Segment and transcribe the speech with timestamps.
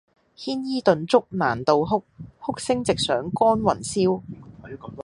[0.35, 2.03] 牽衣頓足攔道哭，
[2.39, 4.23] 哭聲直上干云霄！